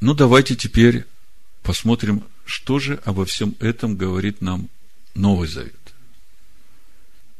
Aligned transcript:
Ну, 0.00 0.14
давайте 0.14 0.56
теперь 0.56 1.04
посмотрим, 1.62 2.24
что 2.46 2.78
же 2.78 3.00
обо 3.04 3.26
всем 3.26 3.54
этом 3.60 3.96
говорит 3.96 4.40
нам 4.40 4.70
Новый 5.14 5.46
Завет. 5.46 5.74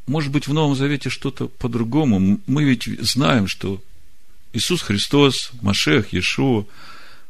Может 0.07 0.31
быть, 0.31 0.47
в 0.47 0.53
Новом 0.53 0.77
Завете 0.77 1.09
что-то 1.09 1.49
по-другому. 1.49 2.39
Мы 2.47 2.65
ведь 2.65 2.85
знаем, 3.01 3.47
что 3.47 3.83
Иисус 4.53 4.83
Христос, 4.83 5.53
Машех, 5.63 6.13
Иешуа, 6.13 6.67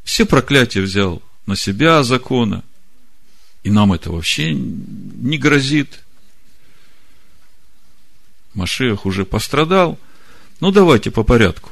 все 0.02 0.26
проклятия 0.26 0.80
взял 0.80 1.22
на 1.46 1.56
себя 1.56 2.02
закона, 2.02 2.64
и 3.62 3.70
нам 3.70 3.92
это 3.92 4.10
вообще 4.10 4.52
не 4.52 5.38
грозит. 5.38 6.00
Машех 8.54 9.06
уже 9.06 9.24
пострадал. 9.24 9.98
Ну, 10.58 10.72
давайте 10.72 11.10
по 11.10 11.22
порядку. 11.22 11.70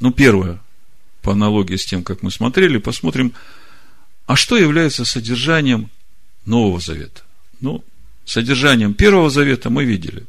Ну, 0.00 0.12
первое, 0.12 0.60
по 1.28 1.32
аналогии 1.32 1.76
с 1.76 1.84
тем, 1.84 2.04
как 2.04 2.22
мы 2.22 2.30
смотрели, 2.30 2.78
посмотрим, 2.78 3.34
а 4.24 4.34
что 4.34 4.56
является 4.56 5.04
содержанием 5.04 5.90
Нового 6.46 6.80
Завета? 6.80 7.20
Ну, 7.60 7.84
содержанием 8.24 8.94
Первого 8.94 9.28
Завета 9.28 9.68
мы 9.68 9.84
видели. 9.84 10.24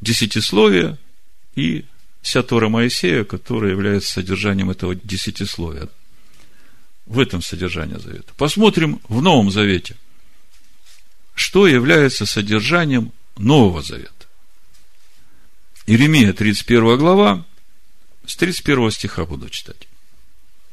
Десятисловие 0.00 0.96
и 1.56 1.84
вся 2.22 2.44
Тора 2.44 2.68
Моисея, 2.68 3.24
которая 3.24 3.72
является 3.72 4.12
содержанием 4.12 4.70
этого 4.70 4.94
десятисловия. 4.94 5.88
В 7.06 7.18
этом 7.18 7.42
содержание 7.42 7.98
Завета. 7.98 8.32
Посмотрим 8.36 9.00
в 9.08 9.20
Новом 9.22 9.50
Завете, 9.50 9.96
что 11.34 11.66
является 11.66 12.26
содержанием 12.26 13.10
Нового 13.36 13.82
Завета. 13.82 14.28
Иеремия, 15.88 16.32
31 16.32 16.96
глава, 16.96 17.44
с 18.24 18.36
31 18.36 18.92
стиха 18.92 19.24
буду 19.24 19.50
читать. 19.50 19.88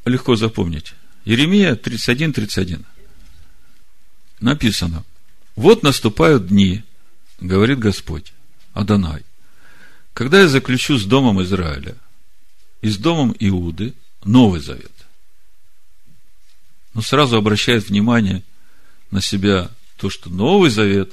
Легко 0.04 0.36
запомнить. 0.36 0.94
Иеремия 1.24 1.76
31, 1.76 2.32
31. 2.32 2.84
Написано. 4.40 5.04
Вот 5.54 5.82
наступают 5.82 6.48
дни, 6.48 6.82
говорит 7.40 7.78
Господь, 7.78 8.32
Адонай, 8.72 9.22
когда 10.14 10.40
я 10.40 10.48
заключу 10.48 10.98
с 10.98 11.04
домом 11.04 11.42
Израиля 11.42 11.96
и 12.80 12.88
с 12.88 12.96
домом 12.96 13.36
Иуды 13.38 13.94
Новый 14.24 14.60
Завет. 14.60 14.92
Но 16.94 17.02
сразу 17.02 17.36
обращает 17.36 17.88
внимание 17.88 18.42
на 19.10 19.20
себя 19.20 19.70
то, 19.96 20.10
что 20.10 20.30
Новый 20.30 20.70
Завет 20.70 21.12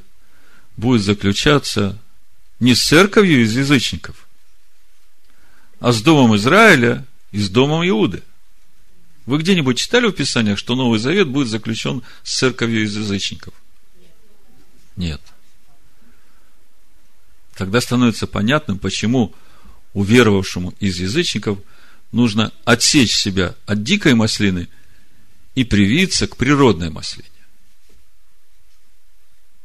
будет 0.78 1.02
заключаться 1.02 1.98
не 2.60 2.76
с 2.76 2.84
церковью 2.84 3.44
из 3.44 3.56
язычников, 3.56 4.28
а 5.80 5.92
с 5.92 6.02
домом 6.02 6.36
Израиля 6.36 7.06
и 7.32 7.40
с 7.40 7.50
домом 7.50 7.88
Иуды. 7.88 8.24
Вы 9.30 9.38
где-нибудь 9.38 9.78
читали 9.78 10.08
в 10.08 10.14
Писаниях, 10.14 10.58
что 10.58 10.74
Новый 10.74 10.98
Завет 10.98 11.28
будет 11.28 11.50
заключен 11.50 12.02
с 12.24 12.40
церковью 12.40 12.86
из 12.86 12.98
язычников? 12.98 13.54
Нет. 14.96 15.22
Тогда 17.54 17.80
становится 17.80 18.26
понятным, 18.26 18.80
почему 18.80 19.36
уверовавшему 19.94 20.74
из 20.80 21.00
язычников 21.00 21.60
нужно 22.12 22.52
отсечь 22.66 23.16
себя 23.16 23.54
от 23.68 23.84
дикой 23.84 24.16
маслины 24.16 24.68
и 25.54 25.64
привиться 25.64 26.26
к 26.26 26.36
природной 26.36 26.90
маслине. 26.90 27.30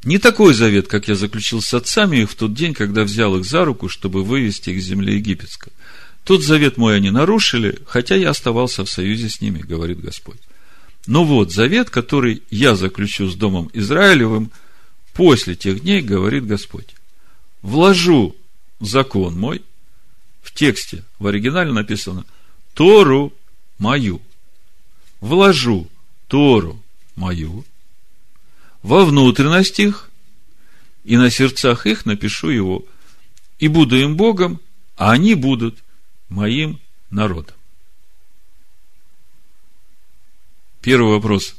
Не 0.03 0.19
такой 0.19 0.53
завет, 0.53 0.89
как 0.89 1.09
я 1.09 1.15
заключил 1.15 1.62
с 1.62 1.73
отцами 1.73 2.19
их 2.19 2.31
в 2.31 2.35
тот 2.35 2.53
день, 2.53 2.75
когда 2.75 3.03
взял 3.03 3.35
их 3.39 3.47
за 3.47 3.65
руку, 3.65 3.89
чтобы 3.89 4.25
вывести 4.25 4.69
их 4.69 4.83
с 4.83 4.85
земли 4.85 5.15
египетской. 5.15 5.73
Тот 6.25 6.42
завет 6.42 6.78
мой 6.78 6.97
они 6.97 7.11
нарушили, 7.11 7.78
хотя 7.86 8.17
я 8.17 8.30
оставался 8.30 8.84
в 8.84 8.91
союзе 8.91 9.28
с 9.28 9.41
ними, 9.41 9.58
говорит 9.58 10.00
Господь. 10.00 10.41
Но 11.06 11.25
вот 11.25 11.53
завет, 11.53 11.91
который 11.91 12.42
я 12.50 12.77
заключу 12.77 13.28
с 13.28 13.34
домом 13.34 13.70
Израилевым 13.75 14.50
после 15.12 15.55
тех 15.55 15.80
дней, 15.83 16.01
говорит 16.01 16.46
Господь. 16.46 16.95
Вложу 17.61 18.34
закон 18.80 19.39
мой, 19.39 19.63
в 20.42 20.52
тексте, 20.52 21.05
в 21.18 21.27
оригинале 21.27 21.73
написано, 21.73 22.24
Тору 22.73 23.33
мою. 23.79 24.20
Вложу 25.20 25.89
Тору 26.29 26.83
мою 27.17 27.64
во 28.83 29.05
внутренность 29.07 29.80
их, 29.80 30.11
и 31.05 31.17
на 31.17 31.30
сердцах 31.30 31.86
их 31.86 32.07
напишу 32.07 32.51
его, 32.51 32.84
и 33.58 33.68
буду 33.68 33.96
им 33.96 34.17
Богом, 34.17 34.61
а 34.96 35.13
они 35.13 35.34
будут 35.34 35.79
моим 36.29 36.80
народом. 37.11 37.57
Первый 40.80 41.12
вопрос. 41.12 41.57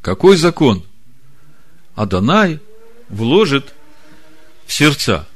Какой 0.00 0.36
закон 0.36 0.86
Адонай 1.94 2.60
вложит 3.08 3.74
в 4.66 4.72
сердца 4.72 5.28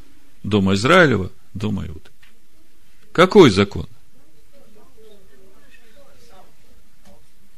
Дома 0.43 0.75
Израилева, 0.75 1.31
Дома 1.53 1.87
Иуды? 1.87 2.11
Какой 3.13 3.51
закон? 3.51 3.89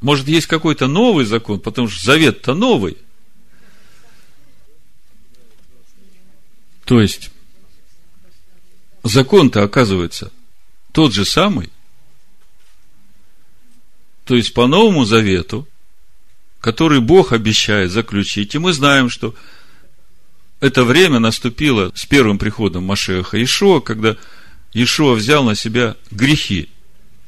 Может, 0.00 0.28
есть 0.28 0.46
какой-то 0.46 0.86
новый 0.86 1.24
закон, 1.24 1.60
потому 1.60 1.88
что 1.88 2.04
завет-то 2.04 2.54
новый. 2.54 2.98
То 6.84 7.00
есть, 7.00 7.30
закон-то 9.04 9.62
оказывается 9.62 10.32
тот 10.92 11.12
же 11.12 11.24
самый. 11.24 11.70
То 14.24 14.34
есть, 14.34 14.54
по 14.54 14.66
Новому 14.66 15.04
Завету, 15.04 15.68
который 16.60 17.00
Бог 17.00 17.32
обещает 17.32 17.90
заключить, 17.90 18.54
и 18.54 18.58
мы 18.58 18.72
знаем, 18.72 19.10
что 19.10 19.34
это 20.60 20.84
время 20.84 21.18
наступило 21.18 21.92
с 21.94 22.06
первым 22.06 22.38
приходом 22.38 22.84
Машеха 22.84 23.42
Ишуа, 23.42 23.80
когда 23.80 24.16
Ишуа 24.72 25.14
взял 25.14 25.44
на 25.44 25.54
себя 25.54 25.94
грехи 26.10 26.70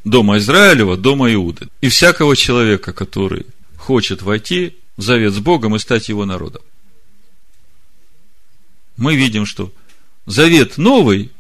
дома 0.05 0.39
Израилева, 0.39 0.97
дома 0.97 1.33
Иуды. 1.35 1.69
И 1.83 1.89
всякого 1.89 2.35
человека, 2.35 2.95
который 2.95 3.45
хочет 3.77 4.23
войти 4.23 4.77
в 4.97 5.03
завет 5.03 5.35
с 5.35 5.39
Богом 5.39 5.77
и 5.77 5.79
стать 5.79 6.09
его 6.09 6.25
народом. 6.25 6.63
Мы 8.97 9.17
видим, 9.17 9.45
что 9.45 9.71
завет 10.25 10.79
новый, 10.79 11.31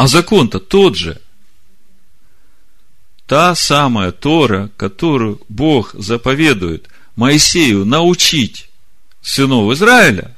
а 0.00 0.06
закон-то 0.06 0.60
тот 0.60 0.96
же. 0.96 1.20
Та 3.26 3.54
самая 3.54 4.12
Тора, 4.12 4.70
которую 4.78 5.42
Бог 5.50 5.92
заповедует 5.92 6.88
Моисею 7.16 7.84
научить 7.84 8.70
сынов 9.20 9.70
Израиля, 9.74 10.34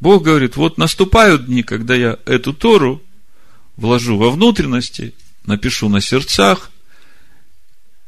Бог 0.00 0.24
говорит, 0.24 0.56
вот 0.56 0.76
наступают 0.76 1.46
дни, 1.46 1.62
когда 1.62 1.94
я 1.94 2.18
эту 2.26 2.52
Тору 2.52 3.00
вложу 3.76 4.16
во 4.18 4.28
внутренности– 4.30 5.14
напишу 5.46 5.88
на 5.88 6.00
сердцах, 6.00 6.72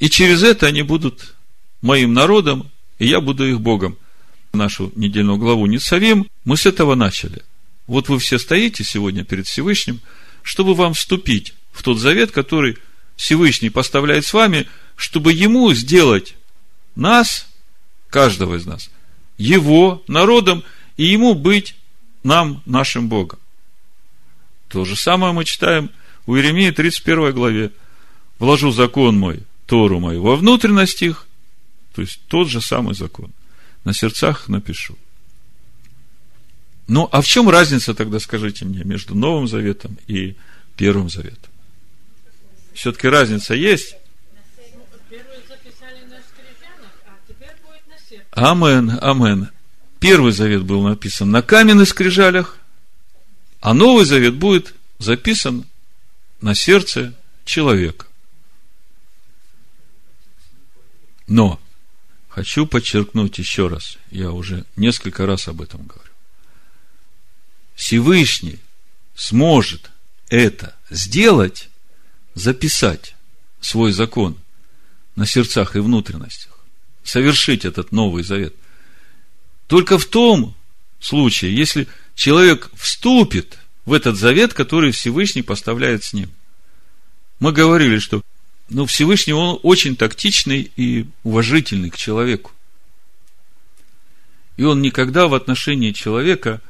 и 0.00 0.10
через 0.10 0.43
это 0.43 0.66
они 0.66 0.83
будут 0.83 1.37
моим 1.81 2.12
народом, 2.12 2.72
и 2.99 3.06
я 3.06 3.21
буду 3.21 3.49
их 3.49 3.60
Богом. 3.60 3.97
Нашу 4.53 4.91
недельную 4.97 5.39
главу 5.39 5.66
Ницавим 5.66 6.27
мы 6.44 6.56
с 6.56 6.66
этого 6.66 6.97
начали. 6.97 7.43
Вот 7.87 8.09
вы 8.09 8.19
все 8.19 8.37
стоите 8.41 8.83
сегодня 8.83 9.25
перед 9.25 9.47
Всевышним, 9.47 10.00
чтобы 10.43 10.75
вам 10.75 10.95
вступить 10.95 11.55
в 11.73 11.83
тот 11.83 11.99
завет, 11.99 12.33
который 12.33 12.78
Всевышний 13.17 13.71
поставляет 13.71 14.25
с 14.25 14.33
вами, 14.33 14.67
чтобы 14.97 15.33
ему 15.33 15.73
сделать 15.75 16.34
нас, 16.95 17.47
каждого 18.09 18.56
из 18.56 18.67
нас, 18.67 18.91
его 19.39 20.03
народом, 20.09 20.65
и 20.97 21.06
ему 21.06 21.34
быть 21.34 21.77
нам, 22.23 22.62
нашим 22.67 23.09
Богом. 23.09 23.39
То 24.69 24.84
же 24.84 24.97
самое 24.97 25.33
мы 25.33 25.45
читаем 25.45 25.91
у 26.27 26.37
Иеремии 26.37 26.71
31 26.71 27.33
главе. 27.33 27.72
Вложу 28.39 28.71
закон 28.71 29.19
мой, 29.19 29.42
Тору 29.66 30.01
мою, 30.01 30.22
во 30.22 30.37
внутренность 30.37 31.03
их, 31.03 31.27
то 31.95 32.03
есть 32.03 32.21
тот 32.28 32.48
же 32.48 32.60
самый 32.60 32.95
закон. 32.95 33.31
На 33.84 33.92
сердцах 33.92 34.48
напишу. 34.48 34.97
Ну, 36.91 37.09
а 37.13 37.21
в 37.21 37.27
чем 37.28 37.48
разница 37.48 37.95
тогда, 37.95 38.19
скажите 38.19 38.65
мне, 38.65 38.83
между 38.83 39.15
Новым 39.15 39.47
Заветом 39.47 39.97
и 40.09 40.34
Первым 40.77 41.09
Заветом? 41.09 41.53
Все-таки 42.75 43.07
разница 43.07 43.54
есть? 43.54 43.95
Амен, 48.33 48.98
амен. 49.01 49.51
Первый 50.01 50.33
завет 50.33 50.65
был 50.65 50.83
написан 50.83 51.31
на 51.31 51.42
каменных 51.42 51.89
скрижалях, 51.89 52.59
а 53.60 53.72
Новый 53.72 54.04
завет 54.04 54.34
будет 54.34 54.75
записан 54.98 55.66
на 56.41 56.57
сердце 56.57 57.15
человека. 57.45 58.07
Но 61.28 61.60
хочу 62.28 62.66
подчеркнуть 62.66 63.39
еще 63.39 63.69
раз, 63.69 63.97
я 64.10 64.33
уже 64.33 64.65
несколько 64.75 65.25
раз 65.25 65.47
об 65.47 65.63
этом 65.63 65.87
говорю. 65.87 66.09
Всевышний 67.80 68.59
сможет 69.15 69.91
это 70.28 70.77
сделать 70.91 71.71
записать 72.34 73.16
свой 73.62 73.92
закон 73.92 74.36
на 75.16 75.24
сердцах 75.24 75.77
и 75.77 75.78
внутренностях, 75.78 76.53
совершить 77.03 77.65
этот 77.65 77.91
Новый 77.91 78.22
Завет, 78.22 78.54
только 79.66 79.97
в 79.97 80.04
том 80.04 80.54
случае, 81.00 81.56
если 81.56 81.88
человек 82.15 82.68
вступит 82.77 83.56
в 83.86 83.94
этот 83.94 84.18
завет, 84.18 84.53
который 84.53 84.92
Всевышний 84.92 85.42
поставляет 85.42 86.04
с 86.04 86.12
ним. 86.12 86.30
Мы 87.38 87.50
говорили, 87.50 87.98
что 87.98 88.21
ну, 88.68 88.84
Всевышний, 88.84 89.32
он 89.32 89.59
очень 89.62 89.97
тактичный 89.97 90.71
и 90.77 91.06
уважительный 91.22 91.88
к 91.88 91.97
человеку. 91.97 92.53
И 94.59 94.65
он 94.65 94.82
никогда 94.82 95.28
в 95.28 95.34
отношении 95.34 95.92
человека, 95.92 96.60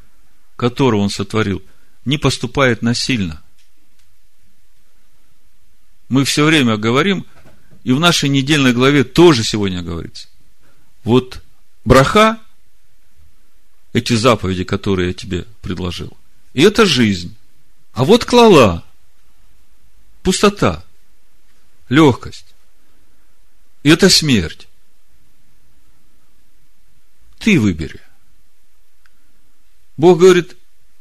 которого 0.61 1.01
он 1.01 1.09
сотворил, 1.09 1.63
не 2.05 2.19
поступает 2.19 2.83
насильно. 2.83 3.43
Мы 6.11 6.27
все 6.27 6.45
время 6.45 6.77
говорим, 6.77 7.25
и 7.83 7.93
в 7.93 7.99
нашей 7.99 8.29
недельной 8.29 8.75
главе 8.75 9.05
тоже 9.05 9.43
сегодня 9.43 9.81
говорится. 9.81 10.29
Вот 11.03 11.41
браха, 11.87 12.39
эти 13.95 14.13
заповеди, 14.13 14.65
которые 14.65 15.09
я 15.09 15.15
тебе 15.15 15.47
предложил, 15.63 16.15
и 16.53 16.61
это 16.61 16.85
жизнь. 16.85 17.35
А 17.95 18.05
вот 18.05 18.27
клала, 18.27 18.85
пустота, 20.23 20.85
легкость. 21.89 22.55
И 23.83 23.89
это 23.89 24.11
смерть. 24.11 24.69
Ты 27.39 27.59
выбери. 27.59 28.01
Бог 30.01 30.19
говорит, 30.19 30.57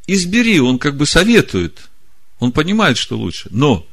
избери, 0.07 0.59
Он 0.59 0.77
как 0.77 0.97
бы 0.97 1.05
советует, 1.05 1.89
Он 2.39 2.51
понимает, 2.51 2.97
что 2.97 3.17
лучше. 3.17 3.47
Но 3.49 3.87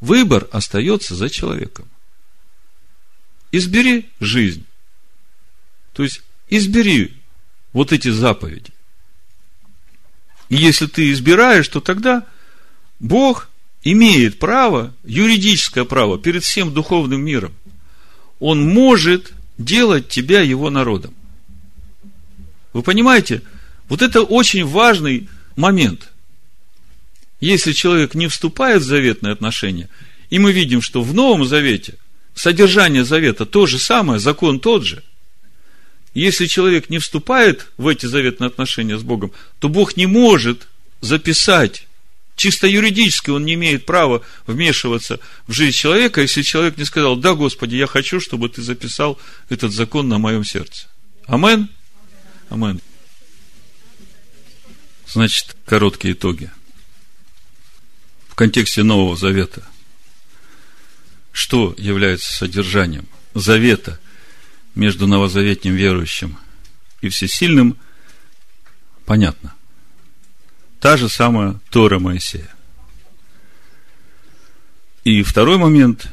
выбор 0.00 0.48
остается 0.50 1.14
за 1.14 1.28
человеком. 1.28 1.86
Избери 3.52 4.08
жизнь. 4.18 4.64
То 5.92 6.04
есть, 6.04 6.22
избери 6.48 7.12
вот 7.74 7.92
эти 7.92 8.08
заповеди. 8.08 8.72
И 10.48 10.56
если 10.56 10.86
ты 10.86 11.12
избираешь, 11.12 11.68
то 11.68 11.82
тогда 11.82 12.26
Бог 12.98 13.50
имеет 13.84 14.38
право, 14.38 14.94
юридическое 15.04 15.84
право 15.84 16.18
перед 16.18 16.44
всем 16.44 16.72
духовным 16.72 17.22
миром. 17.22 17.52
Он 18.38 18.66
может 18.66 19.34
делать 19.58 20.08
тебя 20.08 20.40
его 20.40 20.70
народом. 20.70 21.14
Вы 22.72 22.82
понимаете? 22.82 23.42
Вот 23.90 24.00
это 24.02 24.22
очень 24.22 24.64
важный 24.64 25.28
момент. 25.56 26.08
Если 27.40 27.72
человек 27.72 28.14
не 28.14 28.28
вступает 28.28 28.82
в 28.82 28.86
заветные 28.86 29.32
отношения, 29.32 29.88
и 30.30 30.38
мы 30.38 30.52
видим, 30.52 30.80
что 30.80 31.02
в 31.02 31.12
Новом 31.12 31.44
Завете 31.44 31.94
содержание 32.34 33.04
завета 33.04 33.44
то 33.44 33.66
же 33.66 33.78
самое, 33.78 34.20
закон 34.20 34.60
тот 34.60 34.84
же. 34.84 35.02
Если 36.14 36.46
человек 36.46 36.88
не 36.88 36.98
вступает 36.98 37.66
в 37.76 37.88
эти 37.88 38.06
заветные 38.06 38.46
отношения 38.46 38.96
с 38.96 39.02
Богом, 39.02 39.32
то 39.58 39.68
Бог 39.68 39.96
не 39.96 40.06
может 40.06 40.68
записать 41.00 41.86
Чисто 42.36 42.66
юридически 42.66 43.28
он 43.28 43.44
не 43.44 43.52
имеет 43.52 43.84
права 43.84 44.22
вмешиваться 44.46 45.20
в 45.46 45.52
жизнь 45.52 45.76
человека, 45.76 46.22
если 46.22 46.40
человек 46.40 46.78
не 46.78 46.86
сказал, 46.86 47.16
да, 47.16 47.34
Господи, 47.34 47.76
я 47.76 47.86
хочу, 47.86 48.18
чтобы 48.18 48.48
ты 48.48 48.62
записал 48.62 49.18
этот 49.50 49.74
закон 49.74 50.08
на 50.08 50.16
моем 50.16 50.42
сердце. 50.42 50.86
Амен? 51.26 51.68
Амен. 52.48 52.80
Значит, 55.12 55.56
короткие 55.64 56.14
итоги. 56.14 56.50
В 58.28 58.36
контексте 58.36 58.84
Нового 58.84 59.16
Завета. 59.16 59.62
Что 61.32 61.74
является 61.76 62.32
содержанием 62.32 63.08
завета 63.34 63.98
между 64.74 65.06
новозаветним 65.06 65.74
верующим 65.74 66.38
и 67.00 67.08
всесильным, 67.08 67.76
понятно. 69.04 69.54
Та 70.78 70.96
же 70.96 71.08
самая 71.08 71.60
Тора 71.70 71.98
Моисея. 71.98 72.52
И 75.02 75.22
второй 75.22 75.58
момент. 75.58 76.08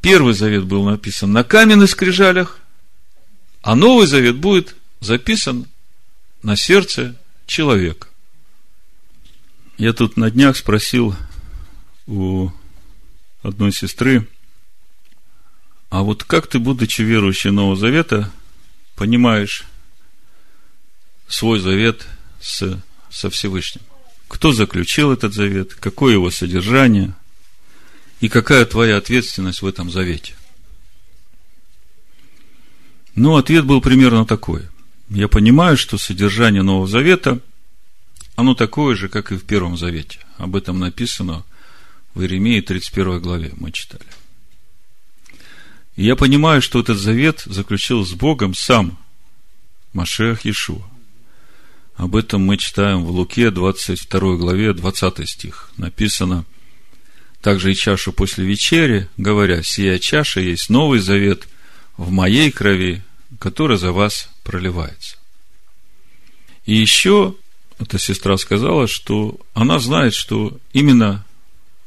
Первый 0.00 0.34
завет 0.34 0.64
был 0.64 0.84
написан 0.84 1.32
на 1.32 1.42
каменных 1.42 1.90
скрижалях, 1.90 2.60
а 3.62 3.74
Новый 3.74 4.06
завет 4.06 4.36
будет 4.36 4.76
записан 5.00 5.66
на 6.42 6.56
сердце 6.56 7.16
человека. 7.46 8.08
Я 9.76 9.92
тут 9.92 10.16
на 10.16 10.30
днях 10.30 10.56
спросил 10.56 11.16
у 12.06 12.50
одной 13.42 13.72
сестры, 13.72 14.28
а 15.90 16.02
вот 16.02 16.24
как 16.24 16.46
ты, 16.46 16.58
будучи 16.58 17.02
верующей 17.02 17.50
Нового 17.50 17.76
Завета, 17.76 18.32
понимаешь 18.96 19.64
свой 21.28 21.58
завет 21.58 22.06
с 22.40 22.80
со 23.14 23.30
Всевышним. 23.30 23.82
Кто 24.26 24.52
заключил 24.52 25.12
этот 25.12 25.34
завет, 25.34 25.74
какое 25.74 26.14
его 26.14 26.30
содержание 26.30 27.14
и 28.20 28.28
какая 28.28 28.64
твоя 28.64 28.96
ответственность 28.96 29.62
в 29.62 29.66
этом 29.66 29.88
завете. 29.88 30.34
Ну, 33.14 33.36
ответ 33.36 33.64
был 33.64 33.80
примерно 33.80 34.26
такой. 34.26 34.62
Я 35.10 35.28
понимаю, 35.28 35.76
что 35.76 35.98
содержание 35.98 36.62
Нового 36.62 36.86
Завета, 36.86 37.40
оно 38.36 38.54
такое 38.54 38.94
же, 38.94 39.08
как 39.08 39.32
и 39.32 39.36
в 39.36 39.44
Первом 39.44 39.76
Завете. 39.76 40.18
Об 40.38 40.56
этом 40.56 40.78
написано 40.78 41.44
в 42.14 42.22
Иеремии 42.22 42.60
31 42.60 43.20
главе, 43.20 43.52
мы 43.56 43.70
читали. 43.70 44.04
И 45.96 46.04
я 46.04 46.16
понимаю, 46.16 46.60
что 46.60 46.80
этот 46.80 46.98
завет 46.98 47.42
заключил 47.46 48.04
с 48.04 48.12
Богом 48.12 48.54
сам 48.54 48.98
Машех 49.92 50.44
Иешуа. 50.44 50.82
Об 51.96 52.16
этом 52.16 52.42
мы 52.42 52.56
читаем 52.56 53.04
в 53.04 53.10
Луке 53.10 53.50
22 53.50 54.36
главе 54.36 54.72
20 54.72 55.28
стих. 55.28 55.70
Написано, 55.76 56.44
также 57.40 57.70
и 57.70 57.76
чашу 57.76 58.12
после 58.12 58.44
вечери, 58.44 59.08
говоря, 59.16 59.62
сия 59.62 59.98
чаша 59.98 60.40
есть 60.40 60.70
новый 60.70 60.98
завет 60.98 61.46
в 61.96 62.10
моей 62.10 62.50
крови, 62.50 63.04
который 63.38 63.76
за 63.76 63.92
вас 63.92 64.28
проливается. 64.42 65.16
И 66.66 66.74
еще 66.74 67.34
эта 67.78 67.98
сестра 67.98 68.36
сказала, 68.36 68.86
что 68.86 69.38
она 69.52 69.78
знает, 69.78 70.14
что 70.14 70.58
именно 70.72 71.24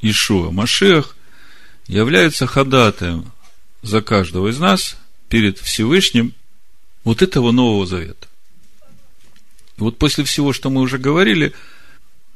Ишуа 0.01 0.51
Машех 0.51 1.15
является 1.87 2.45
ходатаем 2.45 3.31
за 3.81 4.01
каждого 4.01 4.49
из 4.49 4.59
нас 4.59 4.97
перед 5.29 5.59
Всевышним 5.59 6.33
вот 7.03 7.21
этого 7.21 7.51
Нового 7.51 7.85
Завета. 7.85 8.27
И 9.77 9.81
вот 9.81 9.97
после 9.97 10.23
всего, 10.23 10.53
что 10.53 10.69
мы 10.69 10.81
уже 10.81 10.97
говорили, 10.97 11.53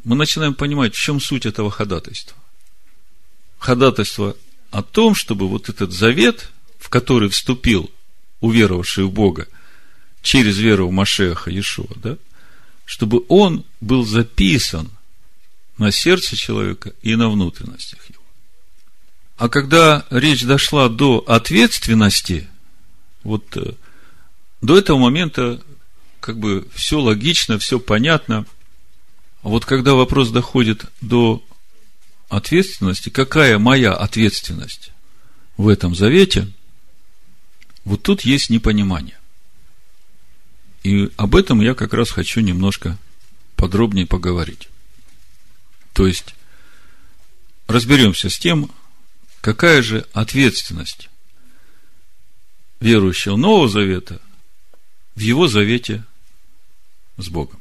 мы 0.03 0.15
начинаем 0.15 0.53
понимать, 0.53 0.95
в 0.95 1.01
чем 1.01 1.19
суть 1.19 1.45
этого 1.45 1.69
ходатайства. 1.69 2.37
Ходатайство 3.59 4.35
о 4.71 4.81
том, 4.81 5.13
чтобы 5.13 5.47
вот 5.47 5.69
этот 5.69 5.91
завет, 5.91 6.49
в 6.79 6.89
который 6.89 7.29
вступил 7.29 7.91
уверовавший 8.41 9.05
в 9.05 9.11
Бога 9.11 9.47
через 10.21 10.57
веру 10.57 10.87
в 10.87 10.91
Машеха 10.91 11.49
Иешуа, 11.49 11.95
да, 11.95 12.17
чтобы 12.85 13.23
он 13.29 13.63
был 13.79 14.05
записан 14.05 14.89
на 15.77 15.91
сердце 15.91 16.35
человека 16.35 16.93
и 17.01 17.15
на 17.15 17.29
внутренностях 17.29 18.09
его. 18.09 18.21
А 19.37 19.49
когда 19.49 20.05
речь 20.09 20.43
дошла 20.43 20.89
до 20.89 21.19
ответственности, 21.19 22.47
вот 23.23 23.45
э, 23.57 23.71
до 24.61 24.77
этого 24.77 24.97
момента 24.97 25.61
как 26.19 26.37
бы 26.37 26.67
все 26.75 26.99
логично, 26.99 27.57
все 27.57 27.79
понятно. 27.79 28.45
А 29.41 29.49
вот 29.49 29.65
когда 29.65 29.95
вопрос 29.95 30.29
доходит 30.29 30.85
до 31.01 31.43
ответственности, 32.29 33.09
какая 33.09 33.57
моя 33.57 33.93
ответственность 33.93 34.91
в 35.57 35.67
этом 35.67 35.95
завете, 35.95 36.47
вот 37.83 38.03
тут 38.03 38.21
есть 38.21 38.49
непонимание. 38.49 39.17
И 40.83 41.11
об 41.17 41.35
этом 41.35 41.61
я 41.61 41.73
как 41.73 41.93
раз 41.93 42.09
хочу 42.09 42.39
немножко 42.41 42.97
подробнее 43.55 44.05
поговорить. 44.05 44.69
То 45.93 46.07
есть, 46.07 46.35
разберемся 47.67 48.29
с 48.29 48.39
тем, 48.39 48.71
какая 49.41 49.81
же 49.81 50.05
ответственность 50.13 51.09
верующего 52.79 53.35
Нового 53.35 53.67
Завета 53.67 54.19
в 55.15 55.19
его 55.19 55.47
завете 55.47 56.03
с 57.17 57.29
Богом. 57.29 57.59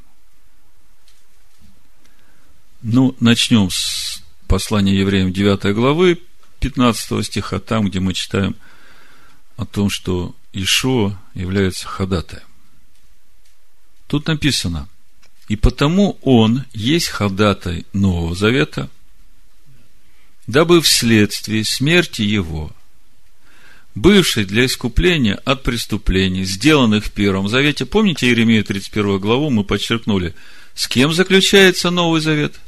Ну, 2.83 3.15
начнем 3.21 3.69
с 3.71 4.23
послания 4.47 4.99
евреям 4.99 5.33
9 5.33 5.75
главы 5.75 6.19
15 6.61 7.27
стиха, 7.27 7.61
там, 7.61 7.89
где 7.89 8.01
мы 8.01 8.15
читаем 8.15 8.57
о 9.61 9.67
том, 9.67 9.91
что 9.91 10.35
Ишо 10.55 11.19
является 11.35 11.87
ходатаем. 11.87 12.45
Тут 14.07 14.27
написано, 14.27 14.89
и 15.49 15.57
потому 15.57 16.19
он 16.23 16.65
есть 16.73 17.09
ходатай 17.09 17.85
Нового 17.93 18.35
Завета 18.35 18.89
дабы 20.47 20.81
вследствие 20.81 21.63
смерти 21.65 22.23
его, 22.23 22.73
бывший 23.95 24.47
для 24.47 24.65
искупления 24.65 25.35
от 25.45 25.63
преступлений, 25.63 26.45
сделанных 26.45 27.05
в 27.05 27.11
Первом 27.13 27.47
Завете, 27.49 27.85
помните 27.85 28.27
Иеремию 28.27 28.65
31 28.65 29.19
главу, 29.19 29.51
мы 29.51 29.63
подчеркнули, 29.63 30.35
с 30.75 30.89
кем 30.89 31.13
заключается 31.13 31.91
Новый 31.91 32.23
Завет? 32.23 32.59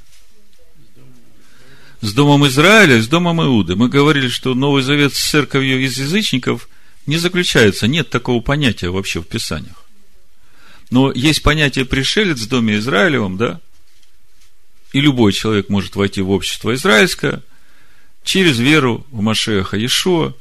С 2.02 2.12
Домом 2.12 2.46
Израиля, 2.48 3.00
с 3.00 3.08
Домом 3.08 3.42
Иуды. 3.42 3.76
Мы 3.76 3.88
говорили, 3.88 4.28
что 4.28 4.54
Новый 4.54 4.82
Завет 4.82 5.14
с 5.14 5.30
церковью 5.30 5.82
из 5.82 5.96
язычников 5.98 6.68
не 7.06 7.18
заключается, 7.18 7.86
нет 7.86 8.10
такого 8.10 8.40
понятия 8.40 8.90
вообще 8.90 9.20
в 9.20 9.26
Писаниях. 9.26 9.84
Но 10.90 11.10
есть 11.12 11.42
понятие 11.42 11.84
пришелец 11.84 12.40
в 12.40 12.48
Доме 12.48 12.76
Израилевом, 12.76 13.36
да? 13.36 13.60
И 14.92 15.00
любой 15.00 15.32
человек 15.32 15.68
может 15.68 15.96
войти 15.96 16.20
в 16.20 16.30
общество 16.30 16.74
израильское 16.74 17.42
через 18.24 18.58
веру 18.58 19.06
в 19.10 19.20
Машеха 19.20 19.76
Иешуа, 19.76 20.34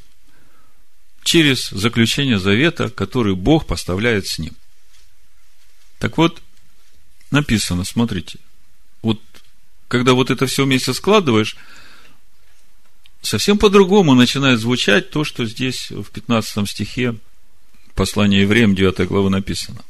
через 1.24 1.70
заключение 1.70 2.38
завета, 2.38 2.90
который 2.90 3.34
Бог 3.34 3.66
поставляет 3.66 4.26
с 4.26 4.38
ним. 4.38 4.54
Так 5.98 6.18
вот, 6.18 6.42
написано, 7.30 7.84
смотрите, 7.84 8.38
вот 9.02 9.20
когда 9.88 10.14
вот 10.14 10.30
это 10.30 10.46
все 10.46 10.64
вместе 10.64 10.92
складываешь, 10.94 11.56
совсем 13.22 13.58
по-другому 13.58 14.14
начинает 14.14 14.60
звучать 14.60 15.10
то, 15.10 15.24
что 15.24 15.46
здесь 15.46 15.90
в 15.90 16.04
15 16.10 16.68
стихе 16.68 17.16
послания 17.94 18.42
евреям 18.42 18.74
9 18.74 19.08
главы 19.08 19.30
написано. 19.30 19.82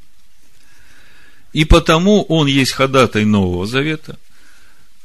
И 1.52 1.64
потому 1.64 2.22
он 2.24 2.46
есть 2.46 2.72
ходатай 2.72 3.24
Нового 3.24 3.66
Завета, 3.66 4.18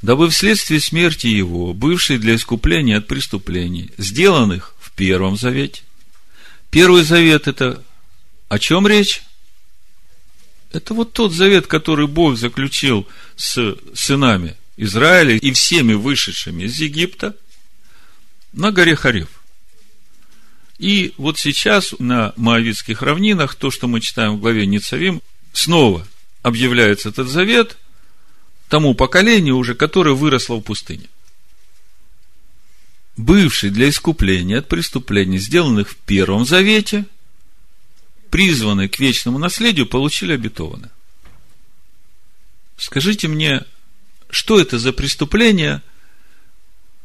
дабы 0.01 0.29
вследствие 0.29 0.79
смерти 0.79 1.27
его, 1.27 1.73
бывший 1.73 2.19
для 2.19 2.35
искупления 2.35 2.97
от 2.97 3.07
преступлений, 3.07 3.89
сделанных 3.97 4.75
в 4.79 4.91
Первом 4.91 5.35
Завете, 5.35 5.81
Первый 6.69 7.03
Завет– 7.03 7.47
это 7.49 7.81
о 8.49 8.59
чем 8.59 8.87
речь? 8.87 9.23
Это 10.71 10.93
вот 10.93 11.13
тот 11.13 11.33
завет, 11.33 11.67
который 11.67 12.07
Бог 12.07 12.37
заключил 12.37 13.07
с 13.35 13.77
сынами 13.93 14.55
Израиля 14.75 15.35
и 15.35 15.51
всеми 15.51 15.93
вышедшими 15.93 16.63
из 16.63 16.77
Египта 16.79 17.35
на 18.53 18.71
горе 18.71 18.95
Харев. 18.95 19.29
И 20.77 21.13
вот 21.17 21.37
сейчас 21.39 21.95
на 21.99 22.33
Моавитских 22.35 23.01
равнинах, 23.01 23.55
то, 23.55 23.71
что 23.71 23.87
мы 23.87 23.99
читаем 23.99 24.37
в 24.37 24.39
главе 24.39 24.65
Ницавим, 24.65 25.21
снова 25.53 26.07
объявляется 26.43 27.09
этот 27.09 27.27
завет 27.27 27.77
тому 28.69 28.93
поколению 28.93 29.57
уже, 29.57 29.75
которое 29.75 30.13
выросло 30.15 30.55
в 30.55 30.61
пустыне. 30.61 31.07
Бывший 33.15 33.71
для 33.71 33.89
искупления 33.89 34.59
от 34.59 34.67
преступлений, 34.67 35.39
сделанных 35.39 35.89
в 35.89 35.95
Первом 35.95 36.45
Завете, 36.45 37.05
призванные 38.29 38.89
к 38.89 38.99
вечному 38.99 39.39
наследию, 39.39 39.87
получили 39.87 40.33
обетованное. 40.33 40.91
Скажите 42.77 43.27
мне, 43.27 43.63
что 44.29 44.59
это 44.59 44.77
за 44.77 44.93
преступления, 44.93 45.81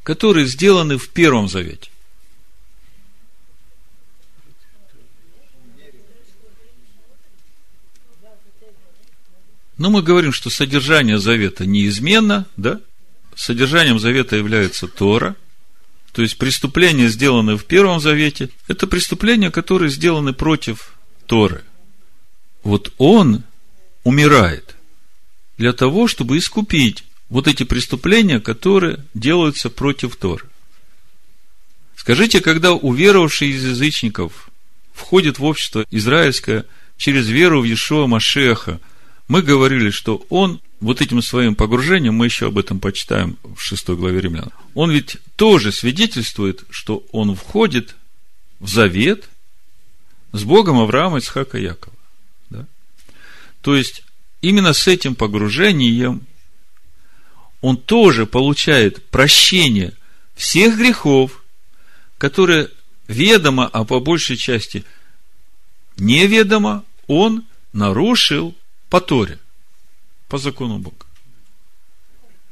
которые 0.03 0.47
сделаны 0.47 0.99
в 0.99 1.09
Первом 1.11 1.49
Завете? 1.49 1.91
Но 9.79 9.91
мы 9.91 10.03
говорим, 10.03 10.33
что 10.33 10.49
содержание 10.49 11.19
завета 11.19 11.67
неизменно, 11.67 12.47
да? 12.57 12.81
Содержанием 13.35 13.99
завета 13.99 14.37
является 14.37 14.87
Тора. 14.87 15.35
То 16.13 16.23
есть 16.23 16.37
преступления, 16.37 17.09
сделанные 17.09 17.57
в 17.57 17.65
Первом 17.65 17.99
Завете, 17.99 18.51
это 18.69 18.87
преступления, 18.87 19.51
которые 19.51 19.91
сделаны 19.91 20.35
против 20.35 20.93
Торы. 21.27 21.65
Вот 22.63 22.93
он 22.99 23.43
умирает 24.05 24.77
для 25.59 25.73
того, 25.73 26.07
чтобы 26.07 26.39
искупить 26.39 27.05
вот 27.33 27.49
эти 27.49 27.65
преступления, 27.65 28.41
которые 28.41 29.05
делаются 29.15 29.71
против 29.71 30.17
Торы. 30.17 30.45
Скажите, 31.97 32.41
когда 32.41 32.73
уверовавший 32.73 33.49
из 33.49 33.65
язычников 33.65 34.51
входит 34.93 35.39
в 35.39 35.45
общество 35.45 35.85
израильское 35.91 36.67
через 36.97 37.29
веру 37.29 37.63
в 37.63 37.65
Иешуа 37.65 38.07
Машеха– 38.07 38.81
мы 39.33 39.41
говорили, 39.41 39.89
что 39.89 40.27
он 40.29 40.61
вот 40.81 41.01
этим 41.01 41.23
своим 41.23 41.55
погружением, 41.55 42.15
мы 42.15 42.27
еще 42.27 42.49
об 42.49 42.59
этом 42.59 42.81
почитаем 42.81 43.39
в 43.43 43.63
шестой 43.63 43.97
главе 43.97 44.21
Римлян, 44.21 44.51
он 44.75 44.91
ведь 44.91 45.17
тоже 45.37 45.73
свидетельствует, 45.73 46.65
что 46.69 47.03
он 47.13 47.35
входит 47.35 47.97
в 48.61 48.69
завет 48.69 49.31
с 50.33 50.45
Богом 50.45 50.79
Авраама, 50.79 51.19
Исхака 51.19 51.57
и 51.57 51.63
Якова. 51.63 51.97
Да? 52.51 52.67
То 53.63 53.75
есть, 53.75 54.03
именно 54.43 54.75
с 54.75 54.87
этим 54.87 55.15
погружением 55.15 56.27
он 57.63 57.79
тоже 57.79 58.27
получает 58.27 59.03
прощение 59.07 59.95
всех 60.35 60.77
грехов, 60.77 61.43
которые 62.19 62.69
ведомо, 63.09 63.67
а 63.73 63.85
по 63.85 64.01
большей 64.01 64.37
части 64.37 64.85
неведомо, 65.97 66.85
он 67.07 67.45
нарушил 67.73 68.55
по 68.91 69.01
Торе, 69.01 69.39
по 70.29 70.39
закону 70.39 70.79
Бога. 70.79 71.07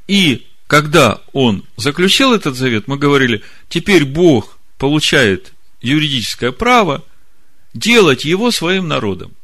И 0.06 0.46
когда 0.66 1.20
он 1.32 1.64
заключил 1.76 2.32
этот 2.32 2.56
завет, 2.56 2.86
мы 2.86 2.96
говорили, 2.96 3.42
теперь 3.68 4.04
Бог 4.04 4.58
получает 4.78 5.52
юридическое 5.82 6.52
право 6.52 7.04
делать 7.74 8.24
его 8.24 8.50
своим 8.50 8.86
народом. 8.86 9.34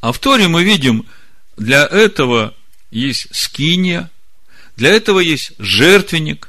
А 0.00 0.12
в 0.12 0.18
Торе 0.18 0.48
мы 0.48 0.64
видим, 0.64 1.06
для 1.56 1.84
этого 1.84 2.54
есть 2.90 3.28
скиния, 3.32 4.10
для 4.76 4.90
этого 4.90 5.20
есть 5.20 5.52
жертвенник, 5.58 6.48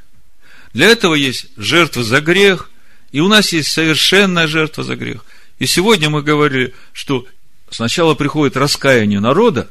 для 0.73 0.87
этого 0.87 1.15
есть 1.15 1.47
жертва 1.57 2.03
за 2.03 2.21
грех, 2.21 2.69
и 3.11 3.21
у 3.21 3.27
нас 3.27 3.51
есть 3.53 3.71
совершенная 3.71 4.47
жертва 4.47 4.83
за 4.83 4.95
грех. 4.95 5.25
И 5.57 5.65
сегодня 5.65 6.09
мы 6.09 6.21
говорили, 6.21 6.73
что 6.93 7.25
сначала 7.69 8.13
приходит 8.13 8.55
раскаяние 8.55 9.19
народа, 9.19 9.69